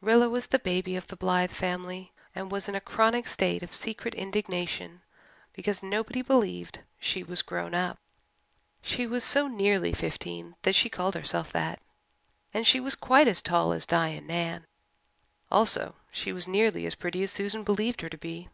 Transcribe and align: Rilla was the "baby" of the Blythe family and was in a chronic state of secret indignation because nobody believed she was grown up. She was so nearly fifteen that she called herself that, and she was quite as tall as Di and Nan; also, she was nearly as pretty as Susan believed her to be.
Rilla 0.00 0.28
was 0.30 0.46
the 0.46 0.60
"baby" 0.60 0.94
of 0.94 1.08
the 1.08 1.16
Blythe 1.16 1.50
family 1.50 2.12
and 2.32 2.48
was 2.48 2.68
in 2.68 2.76
a 2.76 2.80
chronic 2.80 3.26
state 3.26 3.60
of 3.60 3.74
secret 3.74 4.14
indignation 4.14 5.02
because 5.52 5.82
nobody 5.82 6.22
believed 6.22 6.78
she 7.00 7.24
was 7.24 7.42
grown 7.42 7.74
up. 7.74 7.98
She 8.82 9.04
was 9.04 9.24
so 9.24 9.48
nearly 9.48 9.92
fifteen 9.92 10.54
that 10.62 10.76
she 10.76 10.88
called 10.88 11.16
herself 11.16 11.50
that, 11.54 11.80
and 12.54 12.64
she 12.64 12.78
was 12.78 12.94
quite 12.94 13.26
as 13.26 13.42
tall 13.42 13.72
as 13.72 13.84
Di 13.84 14.10
and 14.10 14.28
Nan; 14.28 14.64
also, 15.50 15.96
she 16.12 16.32
was 16.32 16.46
nearly 16.46 16.86
as 16.86 16.94
pretty 16.94 17.24
as 17.24 17.32
Susan 17.32 17.64
believed 17.64 18.00
her 18.02 18.08
to 18.08 18.16
be. 18.16 18.48